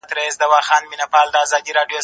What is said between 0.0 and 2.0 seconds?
زه له سهاره پاکوالي ساتم؟